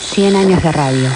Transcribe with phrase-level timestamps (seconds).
[0.00, 1.10] 100 años de radio.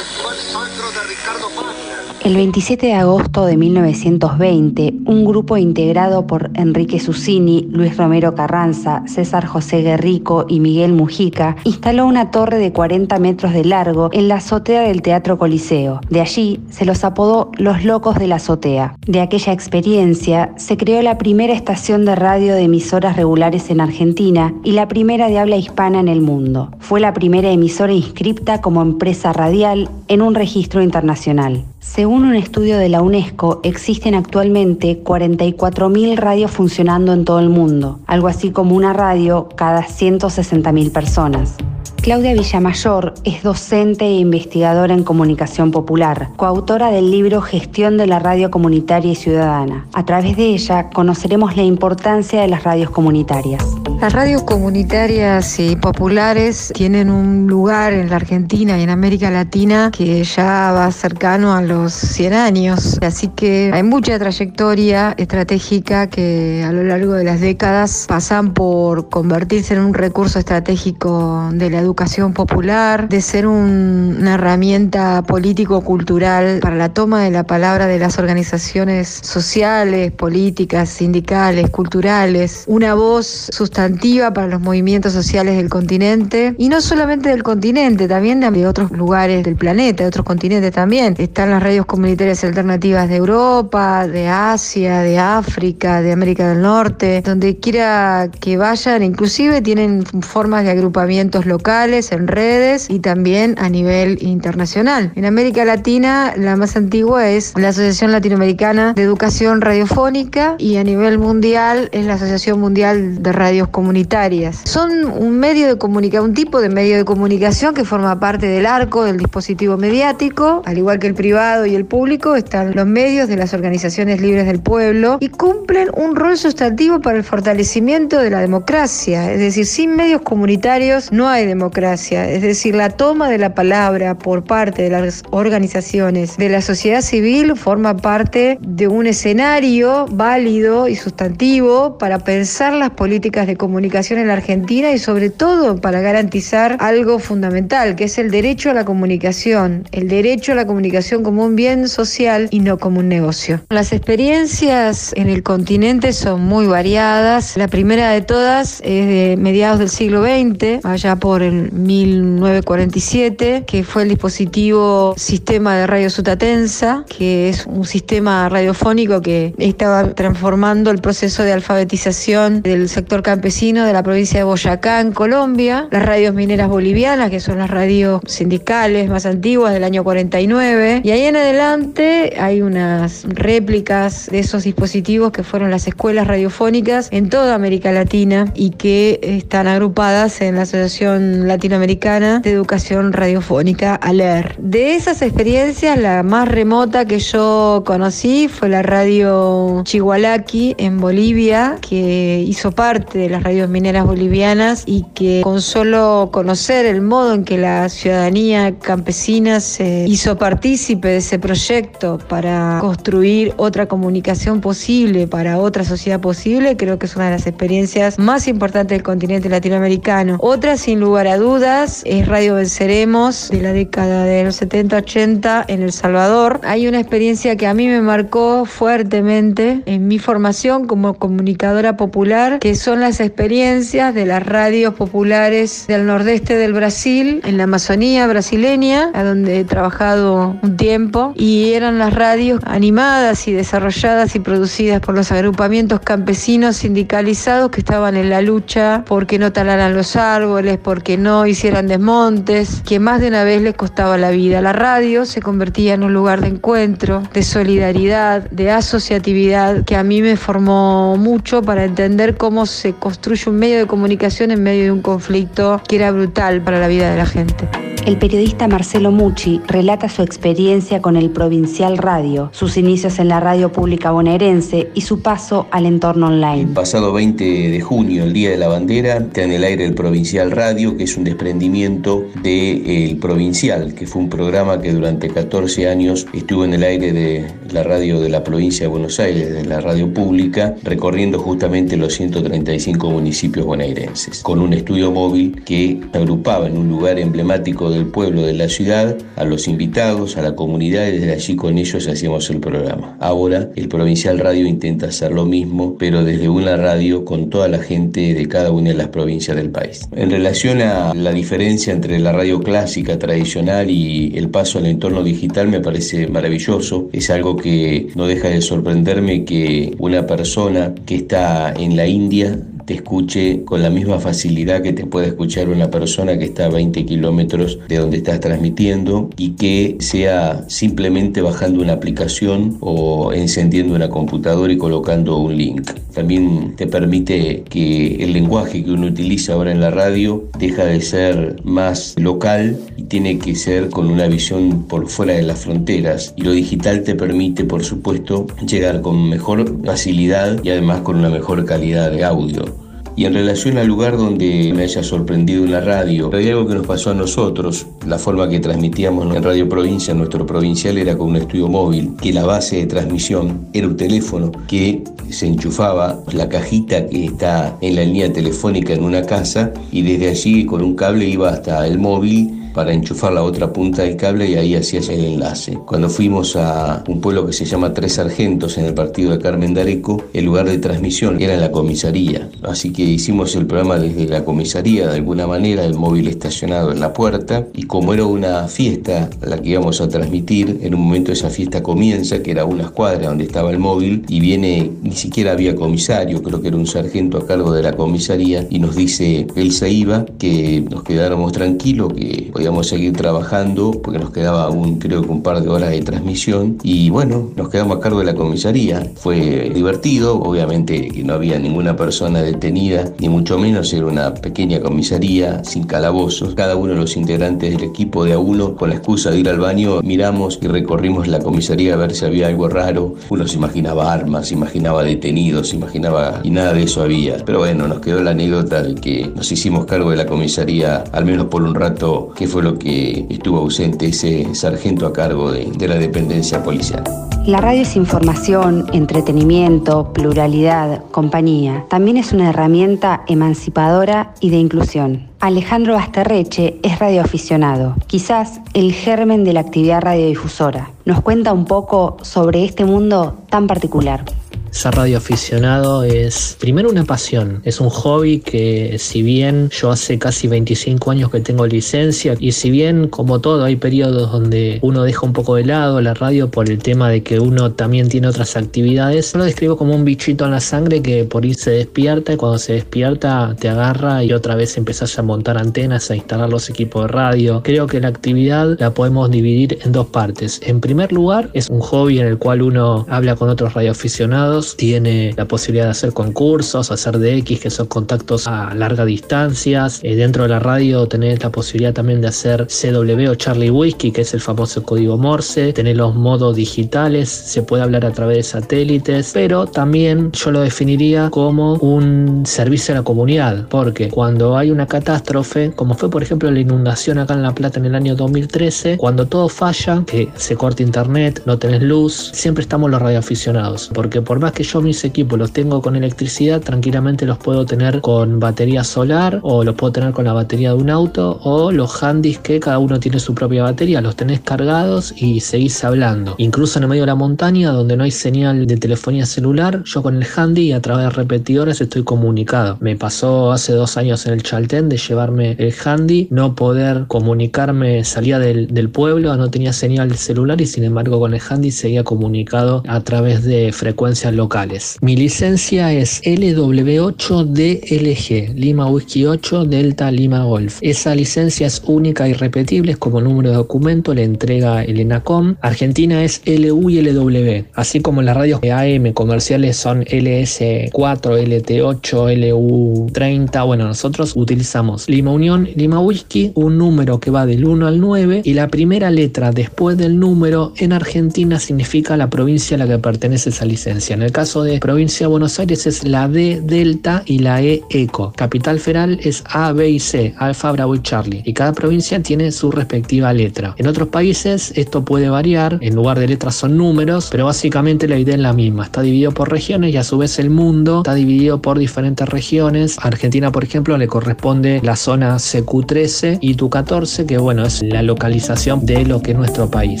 [2.24, 9.02] El 27 de agosto de 1920, un grupo integrado por Enrique Susini, Luis Romero Carranza,
[9.06, 14.28] César José Guerrico y Miguel Mujica instaló una torre de 40 metros de largo en
[14.28, 16.00] la azotea del Teatro Coliseo.
[16.10, 18.96] De allí se los apodó Los Locos de la Azotea.
[19.06, 24.54] De aquella experiencia se creó la primera estación de radio de emisoras regulares en Argentina
[24.62, 26.70] y la primera de habla hispana en el mundo.
[26.80, 31.64] Fue la primera emisora inscripta como empresa radial en un registro internacional.
[31.78, 38.00] Según un estudio de la UNESCO, existen actualmente 44.000 radios funcionando en todo el mundo,
[38.06, 41.56] algo así como una radio cada 160.000 personas.
[42.02, 48.18] Claudia Villamayor es docente e investigadora en comunicación popular, coautora del libro Gestión de la
[48.18, 49.86] Radio Comunitaria y Ciudadana.
[49.92, 53.62] A través de ella conoceremos la importancia de las radios comunitarias.
[54.00, 59.90] Las radios comunitarias y populares tienen un lugar en la Argentina y en América Latina
[59.94, 66.64] que ya va cercano a los 100 años, así que hay mucha trayectoria estratégica que
[66.66, 71.80] a lo largo de las décadas pasan por convertirse en un recurso estratégico de la
[71.80, 77.98] educación popular, de ser un- una herramienta político-cultural para la toma de la palabra de
[77.98, 86.54] las organizaciones sociales, políticas, sindicales, culturales, una voz sustantiva para los movimientos sociales del continente.
[86.58, 91.14] Y no solamente del continente, también de otros lugares del planeta, de otros continentes también.
[91.18, 97.22] Están las radios comunitarias alternativas de Europa, de Asia, de África, de América del Norte,
[97.24, 103.70] donde quiera que vayan, inclusive tienen formas de agrupamientos locales en redes y también a
[103.70, 105.12] nivel internacional.
[105.14, 110.84] En América Latina, la más antigua es la Asociación Latinoamericana de Educación Radiofónica y a
[110.84, 114.60] nivel mundial es la Asociación Mundial de Radios Comunitarias.
[114.64, 118.66] Son un medio de comunicación, un tipo de medio de comunicación que forma parte del
[118.66, 123.26] arco del dispositivo mediático, al igual que el privado y el público, están los medios
[123.26, 128.28] de las organizaciones libres del pueblo y cumplen un rol sustantivo para el fortalecimiento de
[128.28, 129.32] la democracia.
[129.32, 131.69] Es decir, sin medios comunitarios no hay democracia.
[131.70, 137.00] Es decir, la toma de la palabra por parte de las organizaciones de la sociedad
[137.00, 144.18] civil forma parte de un escenario válido y sustantivo para pensar las políticas de comunicación
[144.18, 148.74] en la Argentina y sobre todo para garantizar algo fundamental, que es el derecho a
[148.74, 153.08] la comunicación, el derecho a la comunicación como un bien social y no como un
[153.08, 153.60] negocio.
[153.70, 157.56] Las experiencias en el continente son muy variadas.
[157.56, 163.84] La primera de todas es de mediados del siglo XX, allá por el 1947, que
[163.84, 170.90] fue el dispositivo Sistema de Radio Sutatensa, que es un sistema radiofónico que estaba transformando
[170.90, 175.88] el proceso de alfabetización del sector campesino de la provincia de Boyacá, en Colombia.
[175.90, 181.02] Las radios mineras bolivianas, que son las radios sindicales más antiguas del año 49.
[181.04, 187.08] Y ahí en adelante hay unas réplicas de esos dispositivos que fueron las escuelas radiofónicas
[187.10, 193.94] en toda América Latina y que están agrupadas en la Asociación Latinoamericana de Educación Radiofónica,
[193.94, 194.56] ALER.
[194.58, 201.78] De esas experiencias, la más remota que yo conocí fue la radio Chihualaki en Bolivia,
[201.80, 207.34] que hizo parte de las radios mineras bolivianas y que con solo conocer el modo
[207.34, 214.60] en que la ciudadanía campesina se hizo partícipe de ese proyecto para construir otra comunicación
[214.60, 219.02] posible para otra sociedad posible, creo que es una de las experiencias más importantes del
[219.02, 220.36] continente latinoamericano.
[220.40, 225.82] Otra, sin lugar a dudas, es Radio Venceremos de la década de los 70-80 en
[225.82, 226.60] El Salvador.
[226.64, 232.58] Hay una experiencia que a mí me marcó fuertemente en mi formación como comunicadora popular,
[232.58, 238.26] que son las experiencias de las radios populares del nordeste del Brasil, en la Amazonía
[238.26, 244.40] brasileña, a donde he trabajado un tiempo, y eran las radios animadas y desarrolladas y
[244.40, 250.16] producidas por los agrupamientos campesinos sindicalizados que estaban en la lucha porque no talaran los
[250.16, 254.60] árboles, porque no hicieran desmontes, que más de una vez les costaba la vida.
[254.60, 260.02] La radio se convertía en un lugar de encuentro, de solidaridad, de asociatividad, que a
[260.02, 264.84] mí me formó mucho para entender cómo se construye un medio de comunicación en medio
[264.84, 267.68] de un conflicto que era brutal para la vida de la gente.
[268.06, 273.40] el periodista Marcelo Mucci relata su experiencia con el Provincial Radio, sus inicios en la
[273.40, 276.62] radio pública bonaerense y su paso al entorno online.
[276.62, 279.94] El pasado 20 de junio, el Día de la Bandera, está en el aire el
[279.94, 285.88] Provincial Radio, que es desprendimiento del El Provincial, que fue un programa que durante 14
[285.88, 289.64] años estuvo en el aire de la radio de la provincia de Buenos Aires, de
[289.64, 296.66] la radio pública, recorriendo justamente los 135 municipios bonaerenses, con un estudio móvil que agrupaba
[296.66, 301.08] en un lugar emblemático del pueblo, de la ciudad, a los invitados, a la comunidad
[301.08, 303.16] y desde allí con ellos hacíamos el programa.
[303.20, 307.78] Ahora el Provincial Radio intenta hacer lo mismo, pero desde una radio con toda la
[307.78, 310.08] gente de cada una de las provincias del país.
[310.12, 315.22] En relación a la diferencia entre la radio clásica, tradicional y el paso al entorno
[315.22, 317.08] digital me parece maravilloso.
[317.12, 322.58] Es algo que no deja de sorprenderme que una persona que está en la India
[322.94, 327.04] escuche con la misma facilidad que te puede escuchar una persona que está a 20
[327.06, 334.08] kilómetros de donde estás transmitiendo y que sea simplemente bajando una aplicación o encendiendo una
[334.08, 335.90] computadora y colocando un link.
[336.14, 341.00] También te permite que el lenguaje que uno utiliza ahora en la radio deja de
[341.00, 346.34] ser más local y tiene que ser con una visión por fuera de las fronteras.
[346.36, 351.30] Y lo digital te permite, por supuesto, llegar con mejor facilidad y además con una
[351.30, 352.79] mejor calidad de audio.
[353.16, 356.86] Y en relación al lugar donde me haya sorprendido la radio, hay algo que nos
[356.86, 357.86] pasó a nosotros.
[358.06, 362.32] La forma que transmitíamos en Radio Provincia, nuestro provincial, era con un estudio móvil, que
[362.32, 367.96] la base de transmisión era un teléfono que se enchufaba la cajita que está en
[367.96, 371.98] la línea telefónica en una casa y desde allí con un cable iba hasta el
[371.98, 375.78] móvil para enchufar la otra punta del cable y ahí hacías el enlace.
[375.86, 379.74] Cuando fuimos a un pueblo que se llama Tres Sargentos en el partido de Carmen
[379.74, 382.48] Dareco, el lugar de transmisión era la comisaría.
[382.62, 387.00] Así que hicimos el programa desde la comisaría de alguna manera, el móvil estacionado en
[387.00, 391.32] la puerta y como era una fiesta la que íbamos a transmitir, en un momento
[391.32, 395.52] esa fiesta comienza, que era una escuadra donde estaba el móvil y viene, ni siquiera
[395.52, 399.46] había comisario, creo que era un sargento a cargo de la comisaría y nos dice,
[399.54, 404.98] él se iba, que nos quedáramos tranquilos, que podíamos seguir trabajando porque nos quedaba aún
[404.98, 408.26] creo que un par de horas de transmisión y bueno, nos quedamos a cargo de
[408.26, 409.10] la comisaría.
[409.16, 414.78] Fue divertido, obviamente que no había ninguna persona detenida, ni mucho menos era una pequeña
[414.80, 416.54] comisaría sin calabozos.
[416.54, 419.48] Cada uno de los integrantes del equipo de a uno, con la excusa de ir
[419.48, 423.14] al baño, miramos y recorrimos la comisaría a ver si había algo raro.
[423.30, 427.38] Uno se imaginaba armas, se imaginaba detenidos, se imaginaba y nada de eso había.
[427.42, 431.24] Pero bueno, nos quedó la anécdota de que nos hicimos cargo de la comisaría, al
[431.24, 435.94] menos por un rato, fue lo que estuvo ausente ese sargento a cargo de, la
[435.94, 437.04] dependencia policial.
[437.46, 441.86] La radio es información, entretenimiento, pluralidad, compañía.
[441.88, 445.28] También es una herramienta emancipadora y de inclusión.
[445.38, 450.90] Alejandro Basterreche es radioaficionado, quizás el germen de la actividad radiodifusora.
[451.04, 454.24] Nos cuenta un poco sobre este mundo tan particular.
[454.70, 460.46] Ser radioaficionado es primero una pasión, es un hobby que si bien yo hace casi
[460.46, 465.26] 25 años que tengo licencia y si bien como todo hay periodos donde uno deja
[465.26, 468.56] un poco de lado la radio por el tema de que uno también tiene otras
[468.56, 472.32] actividades, yo lo describo como un bichito en la sangre que por ir se despierta
[472.32, 476.48] y cuando se despierta te agarra y otra vez empezás a montar antenas, a instalar
[476.48, 477.60] los equipos de radio.
[477.64, 480.60] Creo que la actividad la podemos dividir en dos partes.
[480.64, 485.34] En primer lugar es un hobby en el cual uno habla con otros radioaficionados tiene
[485.36, 490.00] la posibilidad de hacer concursos, hacer DX, que son contactos a larga distancias.
[490.02, 494.12] Eh, dentro de la radio tener la posibilidad también de hacer CW o Charlie Whiskey,
[494.12, 498.36] que es el famoso código Morse, tener los modos digitales, se puede hablar a través
[498.36, 504.56] de satélites, pero también yo lo definiría como un servicio a la comunidad, porque cuando
[504.56, 507.94] hay una catástrofe, como fue por ejemplo la inundación acá en La Plata en el
[507.94, 513.00] año 2013, cuando todo falla, que se corta internet, no tenés luz, siempre estamos los
[513.00, 517.66] radioaficionados, porque por más que yo mis equipos los tengo con electricidad, tranquilamente los puedo
[517.66, 521.72] tener con batería solar o los puedo tener con la batería de un auto o
[521.72, 526.34] los handys que cada uno tiene su propia batería, los tenés cargados y seguís hablando.
[526.38, 530.02] Incluso en el medio de la montaña donde no hay señal de telefonía celular, yo
[530.02, 532.76] con el handy y a través de repetidores estoy comunicado.
[532.80, 538.04] Me pasó hace dos años en el Chaltén de llevarme el handy, no poder comunicarme,
[538.04, 542.04] salía del, del pueblo, no tenía señal celular y sin embargo con el handy seguía
[542.04, 544.96] comunicado a través de frecuencias locales.
[545.02, 550.78] Mi licencia es LW8DLG, Lima Whisky 8 Delta Lima Golf.
[550.80, 555.56] Esa licencia es única y repetible, es como número de documento, le entrega el ENACOM.
[555.60, 562.00] Argentina es LU y LW, así como las radios AM comerciales son LS4, LT8,
[562.40, 563.66] LU30.
[563.66, 568.40] Bueno, nosotros utilizamos Lima Unión, Lima Whisky, un número que va del 1 al 9
[568.42, 572.98] y la primera letra después del número en Argentina significa la provincia a la que
[572.98, 574.16] pertenece esa licencia.
[574.32, 578.32] Caso de provincia de Buenos Aires es la D Delta y la E Eco.
[578.36, 581.42] Capital Federal es A, B y C, Alfa, Bravo y Charlie.
[581.44, 583.74] Y cada provincia tiene su respectiva letra.
[583.78, 588.18] En otros países esto puede variar, en lugar de letras son números, pero básicamente la
[588.18, 588.84] idea es la misma.
[588.84, 592.98] Está dividido por regiones y a su vez el mundo está dividido por diferentes regiones.
[592.98, 598.02] A Argentina, por ejemplo, le corresponde la zona CQ13 y TU14, que bueno, es la
[598.02, 600.00] localización de lo que es nuestro país.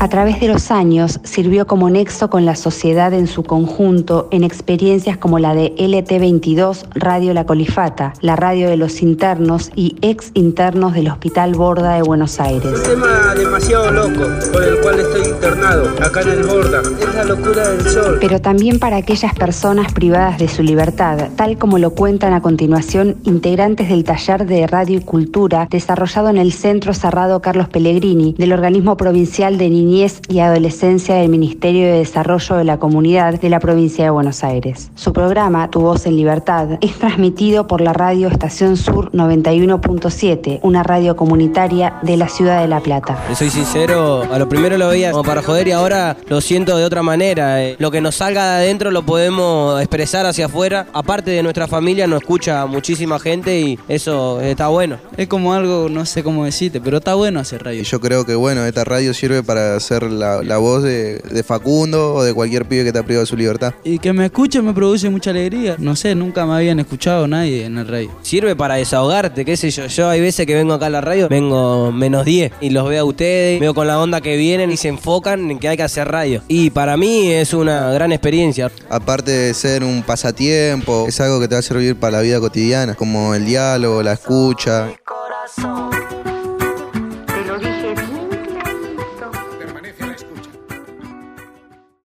[0.00, 4.44] A través de los años sirvió como nexo con la sociedad en su conjunto en
[4.44, 10.30] experiencias como la de LT22 Radio La Colifata, la radio de los internos y ex
[10.34, 12.64] internos del Hospital Borda de Buenos Aires.
[12.64, 16.80] Un tema demasiado loco por el cual estoy internado acá en el Borda.
[16.80, 18.18] Es la locura del sol.
[18.20, 23.16] Pero también para aquellas personas privadas de su libertad, tal como lo cuentan a continuación
[23.24, 28.52] integrantes del taller de radio y cultura desarrollado en el Centro Cerrado Carlos Pellegrini del
[28.52, 33.48] Organismo Provincial de Niñez Niñez y Adolescencia del Ministerio de Desarrollo de la Comunidad de
[33.48, 34.90] la Provincia de Buenos Aires.
[34.94, 40.82] Su programa, Tu Voz en Libertad, es transmitido por la radio Estación Sur 91.7, una
[40.82, 43.16] radio comunitaria de la ciudad de La Plata.
[43.34, 46.84] Soy sincero, a lo primero lo veía como para joder y ahora lo siento de
[46.84, 47.64] otra manera.
[47.64, 50.88] Eh, Lo que nos salga de adentro lo podemos expresar hacia afuera.
[50.92, 54.98] Aparte de nuestra familia nos escucha muchísima gente y eso está bueno.
[55.16, 57.82] Es como algo, no sé cómo decirte, pero está bueno hacer radio.
[57.82, 62.14] Yo creo que bueno, esta radio sirve para ser la, la voz de, de Facundo
[62.14, 63.74] o de cualquier pibe que está privado de su libertad.
[63.84, 65.76] Y que me escuchen me produce mucha alegría.
[65.78, 68.10] No sé, nunca me habían escuchado nadie en el radio.
[68.22, 69.86] Sirve para desahogarte, qué sé yo.
[69.86, 73.02] Yo hay veces que vengo acá a la radio, vengo menos 10 y los veo
[73.02, 75.82] a ustedes, veo con la onda que vienen y se enfocan en que hay que
[75.82, 76.42] hacer radio.
[76.48, 78.70] Y para mí es una gran experiencia.
[78.90, 82.40] Aparte de ser un pasatiempo, es algo que te va a servir para la vida
[82.40, 84.88] cotidiana, como el diálogo, la escucha.
[85.04, 85.87] corazón.